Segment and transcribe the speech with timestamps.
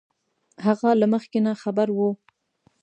[0.65, 2.09] هغه له مخکې نه خبر وو